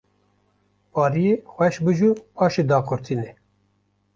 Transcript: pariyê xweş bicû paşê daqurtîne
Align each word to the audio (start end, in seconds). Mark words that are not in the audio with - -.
pariyê 0.93 1.33
xweş 1.51 1.75
bicû 1.83 2.09
paşê 2.35 2.63
daqurtîne 2.69 3.29